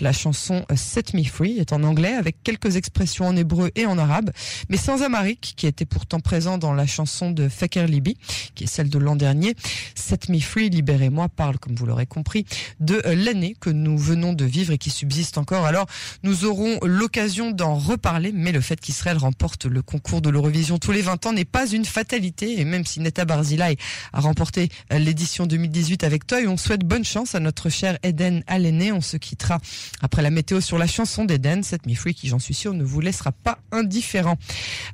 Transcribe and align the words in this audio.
La 0.00 0.12
chanson 0.12 0.64
Set 0.74 1.14
Me 1.14 1.24
Free 1.24 1.58
est 1.58 1.72
en 1.72 1.82
anglais 1.82 2.12
avec 2.12 2.42
quelques 2.42 2.76
expressions 2.76 3.26
en 3.26 3.36
hébreu 3.36 3.70
et 3.76 3.86
en 3.86 3.98
arabe, 3.98 4.30
mais 4.68 4.76
sans 4.76 5.02
Amaric 5.02 5.54
qui 5.56 5.66
était 5.66 5.86
pourtant 5.86 6.20
présent 6.20 6.58
dans 6.58 6.72
la 6.72 6.86
chanson 6.86 7.30
de 7.30 7.48
Fakir 7.48 7.86
Libi, 7.86 8.16
qui 8.54 8.64
est 8.64 8.66
celle 8.66 8.90
de 8.90 8.98
l'an 8.98 9.16
dernier. 9.16 9.54
Set 9.94 10.28
Me 10.28 10.40
Free, 10.40 10.70
libérez-moi 10.70 11.28
parle, 11.28 11.58
comme 11.58 11.74
vous 11.74 11.86
l'aurez 11.86 12.06
compris, 12.06 12.44
de 12.80 13.00
l'année 13.04 13.56
que 13.60 13.70
nous 13.70 13.96
venons 13.96 14.32
de 14.32 14.44
vivre 14.44 14.72
et 14.72 14.78
qui 14.78 14.90
subsiste 14.90 15.38
encore. 15.38 15.64
Alors, 15.64 15.86
nous 16.22 16.44
aurons 16.44 16.78
l'occasion 16.82 17.50
d'en 17.50 17.74
reparler, 17.74 18.32
mais 18.32 18.52
le 18.52 18.60
fait 18.60 18.80
qu'Israël 18.80 19.16
remporte 19.16 19.66
le 19.66 19.82
concours 19.82 20.20
de 20.20 20.30
l'Eurovision 20.30 20.78
tous 20.78 20.92
les 20.92 21.02
20 21.02 21.26
ans 21.26 21.32
n'est 21.32 21.44
pas 21.44 21.66
une 21.66 21.84
fatalité. 21.84 22.60
Et 22.60 22.64
même 22.64 22.84
si 22.84 23.00
Neta 23.00 23.24
Barzilai 23.24 23.76
a 24.12 24.20
remporté 24.20 24.68
l'édition 24.90 25.46
2018 25.46 26.04
avec 26.04 26.26
Toy, 26.26 26.46
on 26.46 26.56
souhaite 26.56 26.84
bonne 26.84 27.04
chance 27.04 27.34
à 27.34 27.40
notre 27.40 27.68
cher 27.68 27.98
Eden 28.02 28.42
Allené. 28.46 28.92
On 28.92 29.00
se 29.00 29.16
quittera 29.16 29.58
après 30.00 30.22
la 30.22 30.30
météo 30.30 30.60
sur 30.60 30.78
la 30.78 30.86
chanson 30.86 31.24
d'Eden, 31.24 31.62
Set 31.62 31.86
Me 31.86 31.94
Free, 31.94 32.14
qui 32.14 32.28
j'en 32.28 32.38
suis 32.38 32.54
sûr 32.54 32.74
ne 32.74 32.84
vous 32.84 33.00
laissera 33.00 33.32
pas 33.32 33.58
indifférent. 33.72 34.36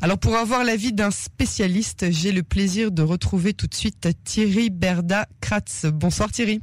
Alors 0.00 0.18
pour 0.18 0.36
avoir 0.36 0.64
l'avis 0.64 0.92
d'un 0.92 1.10
spécialiste, 1.10 2.06
j'ai 2.10 2.32
le 2.32 2.42
plaisir 2.42 2.92
de 2.92 3.02
retrouver 3.02 3.54
tout 3.54 3.66
de 3.66 3.74
suite 3.74 4.08
Thierry 4.24 4.70
Berda 4.70 5.26
Kratz. 5.40 5.86
Bonsoir 5.86 6.30
Thierry. 6.30 6.60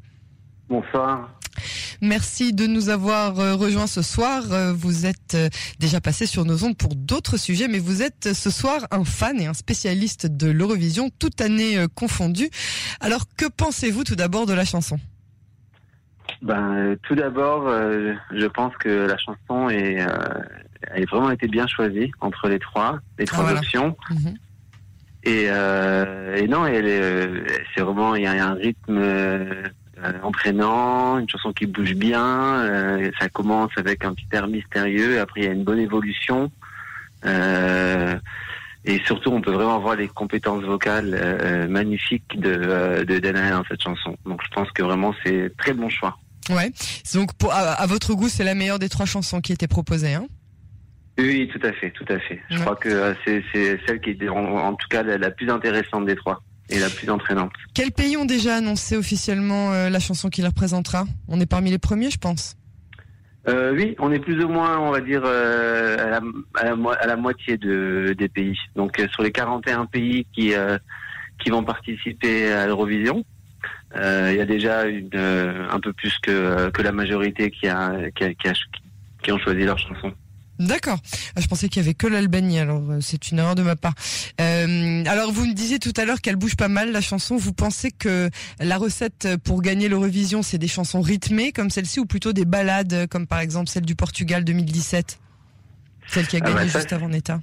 Bonsoir. 0.70 1.30
Merci 2.02 2.54
de 2.54 2.68
nous 2.68 2.90
avoir 2.90 3.40
euh, 3.40 3.56
rejoints 3.56 3.88
ce 3.88 4.02
soir. 4.02 4.52
Euh, 4.52 4.74
vous 4.74 5.06
êtes 5.06 5.36
euh, 5.36 5.50
déjà 5.80 6.00
passé 6.00 6.26
sur 6.26 6.46
nos 6.46 6.64
ondes 6.64 6.78
pour 6.78 6.96
d'autres 6.96 7.38
sujets, 7.38 7.68
mais 7.68 7.80
vous 7.80 8.02
êtes 8.02 8.34
ce 8.34 8.50
soir 8.50 8.88
un 8.92 9.04
fan 9.04 9.42
et 9.42 9.48
un 9.48 9.54
spécialiste 9.54 10.26
de 10.28 10.50
l'Eurovision, 10.50 11.10
toute 11.20 11.42
année 11.42 11.86
confondue. 11.96 12.50
Alors, 13.00 13.26
que 13.36 13.46
pensez-vous 13.46 14.04
tout 14.04 14.16
d'abord 14.16 14.46
de 14.46 14.54
la 14.54 14.66
chanson? 14.66 15.00
Ben, 16.42 16.96
Tout 17.04 17.16
d'abord, 17.16 17.70
je 17.70 18.46
pense 18.48 18.76
que 18.78 19.08
la 19.08 19.18
chanson 19.18 19.70
est, 19.70 20.02
a 20.02 21.06
vraiment 21.10 21.32
été 21.32 21.48
bien 21.48 21.68
choisie 21.68 22.12
entre 22.22 22.48
les 22.48 22.60
trois, 22.60 23.00
les 23.18 23.26
trois 23.26 23.46
ah, 23.50 23.54
options. 23.54 23.96
Mhm. 24.10 24.34
Et, 25.24 25.44
et, 25.44 26.48
non, 26.48 26.66
c'est 26.66 27.82
vraiment 27.82 28.16
il 28.16 28.24
y 28.24 28.28
a 28.28 28.48
un 28.48 28.54
rythme 28.54 29.00
euh, 30.04 30.14
entraînant, 30.24 31.20
une 31.20 31.28
chanson 31.28 31.52
qui 31.52 31.66
bouge 31.66 31.94
bien. 31.94 32.24
Euh, 32.24 33.12
ça 33.20 33.28
commence 33.28 33.72
avec 33.76 34.06
un 34.06 34.14
petit 34.14 34.28
air 34.32 34.48
mystérieux, 34.48 35.20
après 35.20 35.42
il 35.42 35.46
y 35.46 35.50
a 35.50 35.52
une 35.52 35.66
bonne 35.66 35.80
évolution. 35.80 36.50
Euh, 37.26 38.18
et 38.86 39.00
surtout, 39.06 39.32
on 39.32 39.42
peut 39.42 39.52
vraiment 39.52 39.80
voir 39.80 39.96
les 39.96 40.08
compétences 40.08 40.64
vocales 40.64 41.68
magnifiques 41.70 42.40
de, 42.40 43.04
de 43.04 43.20
dans 43.20 43.64
cette 43.70 43.82
chanson. 43.82 44.16
Donc 44.26 44.42
je 44.44 44.50
pense 44.54 44.72
que 44.72 44.84
vraiment 44.84 45.14
c'est 45.24 45.52
très 45.58 45.74
bon 45.74 45.90
choix. 45.90 46.18
Ouais. 46.50 46.72
Donc 47.14 47.34
pour, 47.34 47.54
à, 47.54 47.86
votre 47.86 48.14
goût, 48.14 48.30
c'est 48.30 48.44
la 48.44 48.56
meilleure 48.56 48.80
des 48.80 48.90
trois 48.90 49.06
chansons 49.06 49.42
qui 49.42 49.52
étaient 49.52 49.68
proposées, 49.68 50.14
hein? 50.14 50.28
Oui, 51.18 51.50
tout 51.52 51.60
à 51.68 51.74
fait, 51.74 51.92
tout 51.92 52.06
à 52.08 52.18
fait. 52.20 52.40
Je 52.50 52.60
crois 52.60 52.78
que 52.78 53.14
c'est 53.26 53.44
celle 53.54 54.00
qui 54.00 54.12
est 54.12 54.30
en, 54.30 54.74
tout 54.74 54.88
cas 54.90 55.04
la 55.04 55.32
plus 55.32 55.50
intéressante 55.50 56.06
des 56.06 56.16
trois 56.16 56.42
et 56.70 56.80
la 56.80 56.90
plus 56.90 57.10
entraînante. 57.10 57.52
Quels 57.74 57.92
pays 57.92 58.16
ont 58.16 58.26
déjà 58.26 58.56
annoncé 58.56 58.96
officiellement 58.96 59.74
euh, 59.74 59.90
la 59.90 60.00
chanson 60.00 60.30
qui 60.30 60.42
la 60.42 60.50
représentera? 60.50 61.06
On 61.28 61.40
est 61.42 61.46
parmi 61.46 61.72
les 61.72 61.80
premiers, 61.80 62.12
je 62.12 62.18
pense. 62.18 62.56
Euh, 63.50 63.74
oui, 63.74 63.96
on 64.00 64.12
est 64.12 64.20
plus 64.20 64.44
ou 64.44 64.48
moins, 64.48 64.80
on 64.80 64.92
va 64.92 65.02
dire, 65.02 65.22
euh, 65.26 66.20
à, 66.56 67.06
la, 67.06 67.16
moitié 67.16 67.58
de, 67.58 68.14
des 68.18 68.30
pays. 68.30 68.58
Donc 68.76 69.02
sur 69.12 69.24
les 69.24 69.32
41 69.32 69.86
pays 69.86 70.26
qui, 70.34 70.54
vont 71.50 71.64
participer 71.64 72.52
à 72.52 72.68
l'Eurovision, 72.68 73.26
il 73.96 74.36
y 74.36 74.42
a 74.42 74.46
déjà 74.46 74.84
un 74.84 75.80
peu 75.80 75.94
plus 75.94 76.18
que, 76.20 76.82
la 76.82 76.92
majorité 76.92 77.50
qui, 77.50 77.68
a, 77.68 77.94
qui 78.14 79.32
ont 79.32 79.40
choisi 79.40 79.64
leur 79.64 79.80
chanson. 79.80 80.14
D'accord. 80.60 81.00
Ah, 81.36 81.42
je 81.42 81.48
pensais 81.48 81.70
qu'il 81.70 81.82
y 81.82 81.86
avait 81.86 81.94
que 81.94 82.06
l'Albanie, 82.06 82.60
alors 82.60 82.84
euh, 82.90 82.98
c'est 83.00 83.32
une 83.32 83.40
erreur 83.40 83.56
de 83.56 83.64
ma 83.64 83.78
part. 83.78 83.94
Euh, 84.42 85.04
alors 85.06 85.32
vous 85.32 85.46
me 85.46 85.54
disiez 85.54 85.80
tout 85.80 85.94
à 85.96 86.04
l'heure 86.04 86.20
qu'elle 86.20 86.36
bouge 86.36 86.58
pas 86.58 86.68
mal 86.68 86.92
la 86.92 87.00
chanson. 87.00 87.38
Vous 87.38 87.54
pensez 87.54 87.92
que 87.92 88.30
la 88.60 88.78
recette 88.78 89.38
pour 89.46 89.62
gagner 89.62 89.88
l'Eurovision, 89.88 90.42
c'est 90.44 90.58
des 90.58 90.68
chansons 90.68 91.02
rythmées 91.02 91.54
comme 91.54 91.70
celle-ci 91.70 92.02
ou 92.02 92.06
plutôt 92.06 92.34
des 92.34 92.44
ballades 92.44 93.08
comme 93.08 93.26
par 93.26 93.40
exemple 93.40 93.70
celle 93.70 93.86
du 93.86 93.96
Portugal 93.96 94.44
2017, 94.44 95.20
celle 96.08 96.28
qui 96.28 96.36
a 96.36 96.40
ah, 96.44 96.46
gagné 96.48 96.66
bah, 96.66 96.68
juste 96.68 96.92
avant 96.94 97.08
Neta 97.08 97.40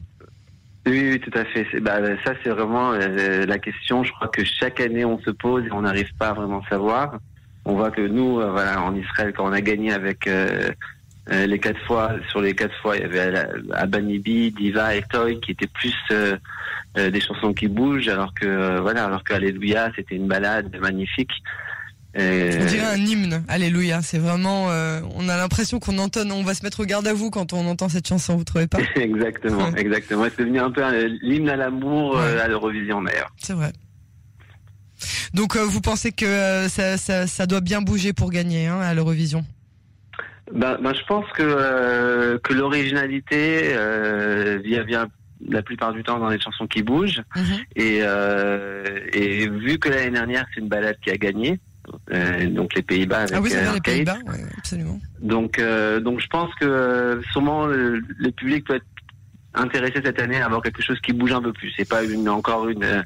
oui, 0.89 1.11
oui, 1.11 1.19
tout 1.19 1.37
à 1.37 1.45
fait. 1.47 1.81
Bah, 1.81 1.99
ça, 2.25 2.35
c'est 2.45 2.51
vraiment 2.51 2.93
euh, 2.93 3.45
la 3.45 3.59
question. 3.59 4.05
Je 4.05 4.13
crois 4.13 4.29
que 4.29 4.45
chaque 4.45 4.79
année, 4.79 5.05
on 5.05 5.19
se 5.19 5.31
pose 5.31 5.65
et 5.67 5.73
on 5.73 5.81
n'arrive 5.81 6.15
pas 6.17 6.29
à 6.29 6.33
vraiment 6.33 6.63
savoir. 6.69 7.19
On 7.65 7.75
voit 7.75 7.91
que 7.91 8.03
nous, 8.03 8.35
voilà, 8.35 8.81
en 8.81 8.95
Israël, 8.95 9.33
quand 9.37 9.49
on 9.49 9.53
a 9.53 9.61
gagné 9.61 9.93
avec 9.93 10.29
euh, 11.33 11.47
les 11.47 11.59
quatre 11.59 11.81
fois, 11.87 12.13
sur 12.31 12.41
les 12.41 12.55
quatre 12.55 12.75
fois, 12.81 12.97
il 12.97 13.03
y 13.03 13.05
avait 13.05 13.49
Abanibi, 13.73 14.53
Diva 14.53 14.95
et 14.95 15.03
Toy 15.03 15.41
qui 15.41 15.53
étaient 15.53 15.67
plus 15.67 15.95
euh, 16.13 16.37
euh, 16.97 17.11
des 17.11 17.21
chansons 17.21 17.53
qui 17.53 17.67
bougent, 17.67 18.09
alors 18.09 18.33
que 18.33 18.79
voilà, 18.81 19.07
alors 19.07 19.25
que 19.25 19.35
Alléluia, 19.35 19.91
c'était 19.97 20.15
une 20.15 20.29
balade 20.29 20.75
magnifique. 20.81 21.33
On 22.19 22.65
dirait 22.67 22.87
un 22.87 22.97
hymne, 22.97 23.45
Alléluia. 23.49 24.01
C'est 24.01 24.19
vraiment, 24.19 24.69
on 24.69 25.29
a 25.29 25.37
l'impression 25.37 25.81
qu'on 25.81 25.99
entend, 25.99 26.23
on 26.31 26.45
va 26.45 26.55
se 26.55 26.63
mettre 26.63 26.81
au 26.81 26.87
garde 26.87 27.07
à 27.07 27.13
vous 27.13 27.29
quand 27.29 27.53
on 27.53 27.67
entend 27.67 27.91
cette 27.91 28.09
chanson. 28.09 28.37
Vous 28.37 28.45
trouvez 28.45 28.67
pas 28.67 28.79
Exactement, 28.97 29.75
exactement. 29.75 30.25
C'est 30.25 30.43
devenu 30.43 30.61
un 30.61 30.71
peu 30.71 30.83
l'hymne 31.21 31.51
à 31.51 31.57
l'amour 31.57 32.19
à 32.19 32.49
l'Eurovision 32.49 33.03
d'ailleurs. 33.03 33.31
C'est 33.37 33.53
vrai. 33.53 33.73
Donc 35.35 35.59
vous 35.59 35.83
pensez 35.83 36.13
que 36.13 36.69
ça, 36.71 36.97
ça, 36.97 37.27
ça, 37.27 37.47
doit 37.47 37.61
bien 37.61 37.83
bouger 37.83 38.15
pour 38.15 38.31
gagner 38.31 38.67
hein, 38.67 38.81
à 38.81 38.95
l'Eurovision? 38.95 39.45
Ben, 40.53 40.79
ben, 40.81 40.95
je 40.95 41.03
pense 41.05 41.27
que 41.33 41.43
euh, 41.43 42.39
que 42.39 42.53
l'originalité 42.53 43.75
euh, 43.75 44.59
vient 44.63 44.85
vient 44.85 45.09
la 45.49 45.63
plupart 45.63 45.93
du 45.93 46.03
temps 46.03 46.19
dans 46.19 46.29
les 46.29 46.41
chansons 46.41 46.67
qui 46.67 46.83
bougent 46.83 47.23
mhm. 47.35 47.45
et 47.75 47.99
euh, 48.03 49.01
et 49.13 49.49
vu 49.49 49.79
que 49.79 49.89
l'année 49.89 50.11
dernière 50.11 50.47
c'est 50.55 50.61
une 50.61 50.69
balade 50.69 50.97
qui 51.03 51.11
a 51.11 51.17
gagné 51.17 51.61
euh, 52.13 52.49
donc 52.49 52.75
les 52.75 52.83
Pays-Bas 52.83 53.21
avec 53.21 53.33
ah 53.35 53.41
oui, 53.41 53.53
les 53.75 53.81
Pays-Bas, 53.81 54.19
absolument. 54.59 55.01
Donc 55.21 55.61
donc 56.03 56.21
je 56.21 56.27
pense 56.29 56.53
que 56.55 57.21
sûrement 57.33 57.67
le, 57.67 58.01
le, 58.19 58.31
public 58.31 58.67
peut 58.67 58.77
être 58.77 58.87
intéressé 59.55 60.01
cette 60.05 60.21
année 60.21 60.41
à 60.41 60.47
avoir 60.47 60.63
quelque 60.63 60.83
chose 60.83 61.01
qui 61.01 61.13
bouge 61.13 61.33
un 61.33 61.43
peu 61.43 61.53
plus. 61.53 61.73
C'est 61.77 61.89
pas 61.89 62.03
une 62.03 62.29
encore 62.29 62.69
une 62.69 63.05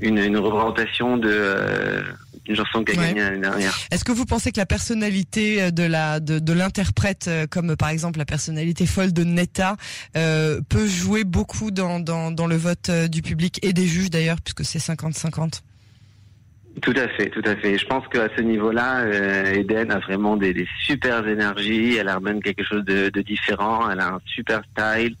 une, 0.00 0.18
une 0.18 0.36
représentation 0.36 1.16
de 1.16 2.04
une 2.48 2.56
chanson 2.56 2.84
qui 2.84 2.92
a 2.92 2.96
gagné 2.96 3.20
l'année 3.20 3.40
dernière. 3.40 3.76
Est-ce 3.90 4.04
que 4.04 4.12
vous 4.12 4.24
pensez 4.24 4.52
que 4.52 4.58
la 4.58 4.66
personnalité 4.66 5.62
euh, 5.62 5.70
de 5.70 5.82
la 5.82 6.20
de, 6.20 6.38
de 6.38 6.52
l'interprète, 6.52 7.26
euh, 7.28 7.46
comme 7.46 7.76
par 7.76 7.90
exemple 7.90 8.18
la 8.18 8.24
personnalité 8.24 8.86
folle 8.86 9.12
de 9.12 9.24
Netta, 9.24 9.76
euh, 10.16 10.60
peut 10.68 10.86
jouer 10.86 11.24
beaucoup 11.24 11.70
dans, 11.70 12.00
dans, 12.00 12.30
dans 12.30 12.46
le 12.46 12.56
vote 12.56 12.90
du 12.90 13.22
public 13.22 13.58
et 13.62 13.72
des 13.72 13.86
juges 13.86 14.10
d'ailleurs, 14.10 14.38
puisque 14.42 14.64
c'est 14.64 14.78
50-50 14.78 15.62
tout 16.80 16.94
à 16.94 17.08
fait, 17.08 17.28
tout 17.30 17.42
à 17.44 17.56
fait. 17.56 17.76
Je 17.76 17.84
pense 17.86 18.06
qu'à 18.06 18.28
ce 18.36 18.40
niveau-là, 18.40 19.04
Eden 19.52 19.90
a 19.90 19.98
vraiment 19.98 20.36
des, 20.36 20.54
des 20.54 20.68
super 20.84 21.26
énergies. 21.26 21.96
Elle 21.96 22.08
amène 22.08 22.40
quelque 22.40 22.62
chose 22.62 22.84
de, 22.84 23.08
de, 23.08 23.20
différent. 23.20 23.90
Elle 23.90 23.98
a 23.98 24.10
un 24.10 24.20
super 24.26 24.60
style. 24.70 25.16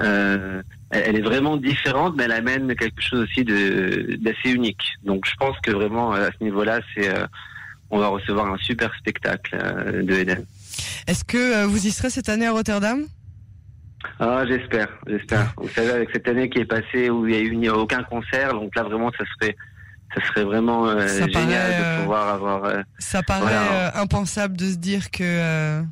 Euh, 0.00 0.62
elle 0.92 1.16
est 1.16 1.22
vraiment 1.22 1.56
différente, 1.56 2.14
mais 2.16 2.24
elle 2.24 2.32
amène 2.32 2.74
quelque 2.76 3.00
chose 3.00 3.20
aussi 3.20 3.44
d'assez 3.44 4.50
unique. 4.50 4.82
Donc 5.04 5.26
je 5.26 5.34
pense 5.36 5.58
que 5.62 5.70
vraiment 5.70 6.12
à 6.12 6.26
ce 6.26 6.44
niveau-là, 6.44 6.80
c'est 6.94 7.08
euh, 7.08 7.26
on 7.90 7.98
va 7.98 8.08
recevoir 8.08 8.52
un 8.52 8.58
super 8.58 8.94
spectacle 8.96 9.58
euh, 9.60 10.02
de 10.02 10.14
Eden. 10.14 10.44
Est-ce 11.06 11.24
que 11.24 11.62
euh, 11.62 11.66
vous 11.66 11.86
y 11.86 11.90
serez 11.90 12.10
cette 12.10 12.28
année 12.28 12.46
à 12.46 12.52
Rotterdam? 12.52 13.04
Ah, 14.20 14.44
j'espère, 14.46 14.88
j'espère. 15.06 15.54
Vous 15.56 15.68
savez, 15.68 15.90
avec 15.90 16.10
cette 16.12 16.28
année 16.28 16.50
qui 16.50 16.58
est 16.58 16.66
passée 16.66 17.08
où 17.08 17.26
il 17.26 17.58
n'y 17.58 17.68
a 17.68 17.72
eu 17.72 17.74
aucun 17.74 18.02
concert, 18.02 18.52
donc 18.52 18.74
là 18.76 18.82
vraiment, 18.82 19.10
ça 19.12 19.24
serait 19.34 19.56
ça 20.14 20.20
serait 20.26 20.44
vraiment 20.44 20.90
génial 20.98 21.70
de 21.70 22.02
pouvoir 22.02 22.28
avoir. 22.34 22.84
ça 22.98 23.22
paraît 23.22 23.54
impensable 23.94 24.58
de 24.58 24.66
se 24.66 24.76
dire 24.76 25.10
que 25.10 25.82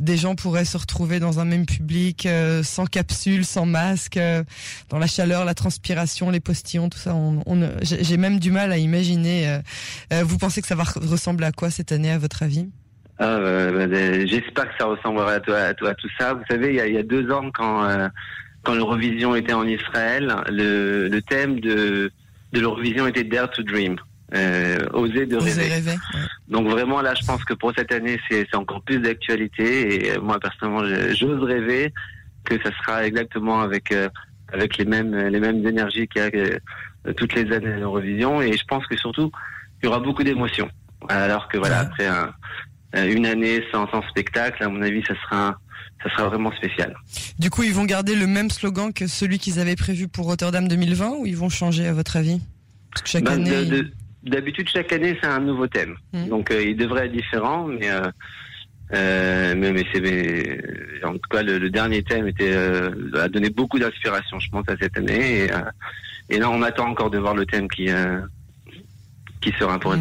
des 0.00 0.16
gens 0.16 0.34
pourraient 0.34 0.64
se 0.64 0.76
retrouver 0.76 1.20
dans 1.20 1.40
un 1.40 1.44
même 1.44 1.66
public, 1.66 2.26
euh, 2.26 2.62
sans 2.62 2.86
capsule, 2.86 3.44
sans 3.44 3.66
masque, 3.66 4.16
euh, 4.16 4.42
dans 4.88 4.98
la 4.98 5.06
chaleur, 5.06 5.44
la 5.44 5.54
transpiration, 5.54 6.30
les 6.30 6.40
postillons, 6.40 6.88
tout 6.88 6.98
ça. 6.98 7.14
J'ai 7.82 8.16
même 8.16 8.38
du 8.38 8.50
mal 8.50 8.72
à 8.72 8.78
imaginer. 8.78 9.60
Euh, 10.12 10.22
vous 10.24 10.38
pensez 10.38 10.60
que 10.60 10.66
ça 10.66 10.74
va 10.74 10.84
ressembler 10.84 11.46
à 11.46 11.52
quoi 11.52 11.70
cette 11.70 11.92
année, 11.92 12.10
à 12.10 12.18
votre 12.18 12.42
avis? 12.42 12.68
Ah, 13.18 13.38
bah, 13.38 13.88
J'espère 14.26 14.68
que 14.68 14.74
ça 14.78 14.86
ressemblera 14.86 15.34
à, 15.34 15.40
tout 15.74 16.08
ça. 16.18 16.34
Vous 16.34 16.42
savez, 16.50 16.70
il 16.70 16.94
y 16.94 16.98
a, 16.98 17.02
deux 17.02 17.30
ans, 17.30 17.50
quand, 17.52 17.88
quand 18.64 18.74
l'Eurovision 18.74 19.36
était 19.36 19.52
en 19.52 19.66
Israël, 19.66 20.34
le, 20.48 21.08
le 21.08 21.22
thème 21.22 21.60
de, 21.60 22.10
de 22.52 22.60
l'Eurovision 22.60 23.06
était 23.06 23.24
Dare 23.24 23.50
to 23.50 23.62
Dream 23.62 23.96
euh, 24.34 24.78
oser 24.92 25.26
de 25.26 25.36
rêver. 25.36 25.96
Donc 26.48 26.68
vraiment 26.68 27.00
là, 27.00 27.14
je 27.14 27.24
pense 27.24 27.44
que 27.44 27.54
pour 27.54 27.72
cette 27.76 27.92
année, 27.92 28.18
c'est 28.30 28.54
encore 28.54 28.82
plus 28.82 28.98
d'actualité. 28.98 30.06
Et 30.06 30.12
euh, 30.12 30.20
moi 30.20 30.38
personnellement, 30.40 30.84
j'ose 31.14 31.42
rêver 31.42 31.92
que 32.44 32.60
ça 32.62 32.70
sera 32.78 33.06
exactement 33.06 33.60
avec 33.60 33.92
euh, 33.92 34.08
avec 34.52 34.76
les 34.76 34.84
mêmes 34.84 35.14
les 35.14 35.40
mêmes 35.40 35.66
énergies 35.66 36.08
qu'il 36.08 36.22
y 36.22 36.24
a 36.24 36.30
euh, 36.34 37.12
toutes 37.16 37.34
les 37.34 37.50
années 37.52 37.76
l'Eurovision. 37.78 38.42
Et 38.42 38.56
je 38.56 38.64
pense 38.66 38.86
que 38.86 38.96
surtout, 38.96 39.30
il 39.82 39.86
y 39.86 39.88
aura 39.88 40.00
beaucoup 40.00 40.22
d'émotions. 40.22 40.68
Alors 41.08 41.48
que 41.48 41.58
voilà, 41.58 41.80
après 41.80 42.06
un 42.06 42.32
une 42.96 43.26
année 43.26 43.60
sans, 43.72 43.90
sans 43.90 44.02
spectacle, 44.08 44.62
à 44.62 44.68
mon 44.68 44.80
avis, 44.80 45.02
ça 45.04 45.14
sera 45.22 45.58
ça 46.02 46.10
sera 46.10 46.28
vraiment 46.28 46.52
spécial. 46.52 46.94
Du 47.38 47.50
coup, 47.50 47.62
ils 47.62 47.72
vont 47.72 47.84
garder 47.84 48.14
le 48.14 48.26
même 48.26 48.50
slogan 48.50 48.92
que 48.92 49.06
celui 49.06 49.38
qu'ils 49.38 49.58
avaient 49.58 49.74
prévu 49.74 50.06
pour 50.06 50.26
Rotterdam 50.26 50.68
2020 50.68 51.16
ou 51.18 51.26
ils 51.26 51.36
vont 51.36 51.48
changer 51.48 51.88
à 51.88 51.92
votre 51.92 52.16
avis? 52.16 52.40
Chaque 53.04 53.24
ben, 53.24 53.46
année. 53.46 53.84
D'habitude, 54.24 54.68
chaque 54.68 54.92
année, 54.92 55.18
c'est 55.22 55.28
un 55.28 55.40
nouveau 55.40 55.66
thème. 55.66 55.96
Mmh. 56.12 56.28
Donc, 56.28 56.50
il 56.50 56.76
devrait 56.76 57.06
être 57.06 57.12
différent, 57.12 57.66
mais 57.66 57.90
euh, 58.92 59.54
mais, 59.56 59.72
mais 59.72 59.84
c'est 59.92 61.04
en 61.04 61.14
tout 61.14 61.28
cas 61.30 61.42
le, 61.42 61.70
dernier 61.70 62.02
thème 62.02 62.28
était 62.28 62.52
euh, 62.52 62.90
a 63.14 63.28
donné 63.28 63.50
beaucoup 63.50 63.78
d'inspiration, 63.78 64.38
je 64.38 64.50
pense, 64.50 64.68
à 64.68 64.76
cette 64.80 64.96
année. 64.96 65.44
Et, 65.44 65.52
euh, 65.52 65.62
et, 66.28 66.38
là, 66.38 66.50
on 66.50 66.62
attend 66.62 66.88
encore 66.88 67.10
de 67.10 67.18
voir 67.18 67.34
le 67.34 67.46
thème 67.46 67.68
qui 67.68 67.88
euh, 67.88 68.20
qui 69.40 69.52
sera 69.58 69.78
pour. 69.78 69.94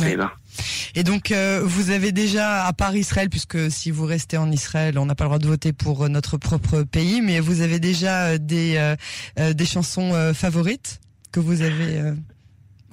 Et 0.96 1.04
donc, 1.04 1.34
vous 1.64 1.90
avez 1.90 2.14
déjà, 2.14 2.66
à 2.66 2.72
part 2.72 2.96
Israël, 2.96 3.30
puisque 3.30 3.70
si 3.70 3.92
vous 3.92 4.06
restez 4.06 4.38
en 4.38 4.50
Israël, 4.52 4.98
on 4.98 5.06
n'a 5.06 5.16
pas 5.16 5.26
le 5.26 5.30
droit 5.30 5.40
de 5.40 5.48
voter 5.48 5.74
pour 5.74 6.08
notre 6.08 6.38
propre 6.38 6.84
pays, 6.84 7.22
mais 7.22 7.42
vous 7.42 7.60
avez 7.60 7.80
déjà 7.80 8.38
des 8.38 8.96
des 9.38 9.66
chansons 9.66 10.34
favorites 10.34 11.02
que 11.34 11.42
vous 11.42 11.62
avez 11.62 12.14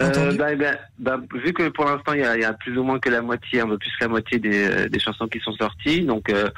euh, 0.01 0.33
bah, 0.37 0.55
bah, 0.57 0.77
bah, 0.99 1.21
vu 1.33 1.53
que 1.53 1.69
pour 1.69 1.85
l'instant 1.85 2.15
il 2.15 2.21
y 2.21 2.25
a, 2.25 2.39
y 2.39 2.45
a, 2.45 2.53
plus 2.55 2.77
ou 2.79 2.83
moins 2.83 2.99
que 2.99 3.11
la 3.11 3.21
moitié, 3.21 3.61
un 3.61 3.69
peu 3.69 3.79
plus 3.79 3.91
que 3.91 4.05
la 4.05 4.09
moitié 4.09 4.39
des, 4.39 4.65
euh, 4.65 4.89
des 4.89 4.99
chansons 4.99 5.29
qui 5.29 5.41
sont 5.41 5.53
sorties, 5.53 6.03
donc 6.03 6.31
euh, 6.31 6.49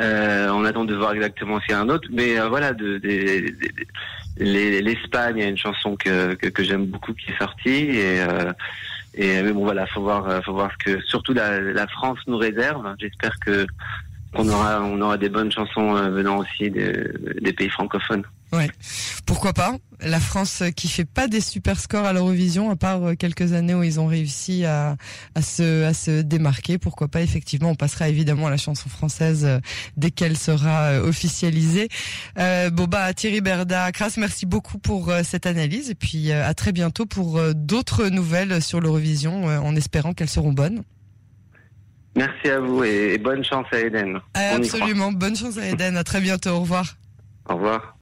euh, 0.00 0.48
on 0.50 0.64
attend 0.64 0.84
de 0.84 0.94
voir 0.94 1.12
exactement 1.12 1.60
s'il 1.60 1.70
y 1.70 1.74
a 1.74 1.80
un 1.80 1.88
autre. 1.88 2.08
Mais 2.12 2.38
euh, 2.38 2.48
voilà, 2.48 2.72
de, 2.72 2.98
de, 2.98 3.52
l'Espagne, 4.38 5.36
il 5.38 5.42
y 5.42 5.46
a 5.46 5.48
une 5.48 5.58
chanson 5.58 5.96
que, 5.96 6.34
que, 6.34 6.48
que 6.48 6.62
j'aime 6.62 6.86
beaucoup 6.86 7.12
qui 7.12 7.30
est 7.30 7.38
sortie 7.38 7.98
et 7.98 8.22
et 9.14 9.42
mais 9.42 9.52
bon 9.52 9.64
voilà, 9.64 9.88
faut 9.88 10.02
voir, 10.02 10.40
faut 10.44 10.52
voir 10.52 10.70
ce 10.70 10.84
que 10.84 11.00
surtout 11.02 11.32
la, 11.32 11.60
la 11.60 11.88
France 11.88 12.20
nous 12.28 12.38
réserve. 12.38 12.94
J'espère 13.00 13.36
que 13.40 13.66
qu'on 14.32 14.48
aura 14.48 14.80
on 14.82 15.00
aura 15.00 15.18
des 15.18 15.28
bonnes 15.28 15.50
chansons 15.50 15.94
venant 16.10 16.38
aussi 16.38 16.70
des, 16.70 16.92
des 17.40 17.52
pays 17.52 17.68
francophones. 17.68 18.22
Ouais, 18.52 18.68
pourquoi 19.26 19.52
pas 19.52 19.76
La 20.00 20.18
France 20.18 20.64
qui 20.74 20.88
fait 20.88 21.04
pas 21.04 21.28
des 21.28 21.40
super 21.40 21.78
scores 21.78 22.04
à 22.04 22.12
l'Eurovision, 22.12 22.70
à 22.70 22.76
part 22.76 23.02
euh, 23.04 23.14
quelques 23.14 23.52
années 23.52 23.74
où 23.74 23.84
ils 23.84 24.00
ont 24.00 24.06
réussi 24.06 24.64
à, 24.64 24.96
à, 25.36 25.42
se, 25.42 25.84
à 25.84 25.94
se 25.94 26.22
démarquer. 26.22 26.76
Pourquoi 26.76 27.06
pas 27.06 27.22
Effectivement, 27.22 27.70
on 27.70 27.74
passera 27.76 28.08
évidemment 28.08 28.48
à 28.48 28.50
la 28.50 28.56
chanson 28.56 28.88
française 28.88 29.44
euh, 29.44 29.60
dès 29.96 30.10
qu'elle 30.10 30.36
sera 30.36 30.86
euh, 30.86 31.08
officialisée. 31.08 31.88
Euh, 32.38 32.70
bon 32.70 32.84
bah 32.84 33.14
Thierry 33.14 33.40
Berda, 33.40 33.92
Kras, 33.92 34.14
merci 34.18 34.46
beaucoup 34.46 34.78
pour 34.78 35.12
cette 35.22 35.46
analyse 35.46 35.90
et 35.90 35.94
puis 35.94 36.32
à 36.32 36.52
très 36.54 36.72
bientôt 36.72 37.06
pour 37.06 37.40
d'autres 37.54 38.08
nouvelles 38.08 38.62
sur 38.62 38.80
l'Eurovision, 38.80 39.44
en 39.44 39.76
espérant 39.76 40.12
qu'elles 40.12 40.28
seront 40.28 40.52
bonnes. 40.52 40.82
Merci 42.16 42.48
à 42.48 42.60
vous 42.60 42.82
et 42.82 43.18
bonne 43.18 43.44
chance 43.44 43.66
à 43.72 43.78
Eden. 43.78 44.20
Absolument, 44.34 45.12
bonne 45.12 45.36
chance 45.36 45.58
à 45.58 45.68
Eden. 45.68 45.96
À 45.96 46.04
très 46.04 46.20
bientôt. 46.20 46.50
Au 46.50 46.60
revoir. 46.60 46.96
Au 47.48 47.54
revoir. 47.54 47.96